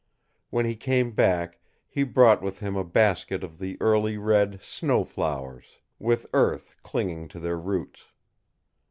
[0.49, 5.03] When he came back he brought with him a basket of the early red snow
[5.03, 8.05] flowers, with earth clinging to their roots.